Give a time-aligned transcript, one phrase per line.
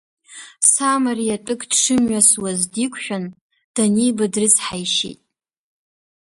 [0.73, 3.23] Самариатәык дшымҩасуаз диқәшәан,
[3.75, 5.21] даниба дрыцҳеишьеит.